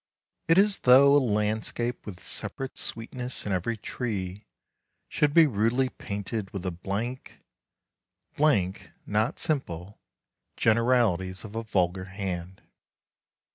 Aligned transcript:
It 0.47 0.57
is 0.57 0.65
as 0.65 0.79
though 0.79 1.15
a 1.15 1.21
landscape 1.23 2.07
with 2.07 2.23
separate 2.23 2.75
sweetness 2.75 3.45
in 3.45 3.51
every 3.51 3.77
tree 3.77 4.47
should 5.07 5.31
be 5.31 5.45
rudely 5.45 5.89
painted 5.89 6.49
with 6.49 6.63
the 6.63 6.71
blank 6.71 7.37
blank, 8.35 8.89
not 9.05 9.37
simple 9.37 9.99
generalities 10.57 11.45
of 11.45 11.55
a 11.55 11.61
vulgar 11.61 12.05
hand. 12.05 12.63